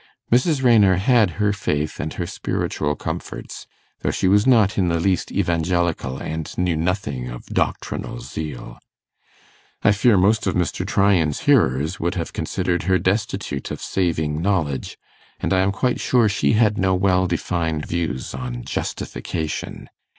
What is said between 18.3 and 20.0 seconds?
on justification.